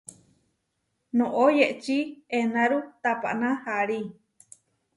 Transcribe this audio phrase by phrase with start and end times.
[1.17, 1.97] Noʼó yeči
[2.39, 3.99] enáru tapaná aarí.